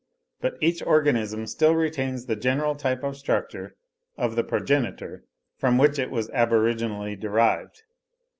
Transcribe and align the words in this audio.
But 0.39 0.55
each 0.61 0.81
organism 0.81 1.45
still 1.45 1.75
retains 1.75 2.25
the 2.25 2.35
general 2.35 2.73
type 2.73 3.03
of 3.03 3.15
structure 3.17 3.75
of 4.17 4.35
the 4.35 4.43
progenitor 4.43 5.25
from 5.59 5.77
which 5.77 5.99
it 5.99 6.09
was 6.09 6.27
aboriginally 6.31 7.15
derived. 7.19 7.83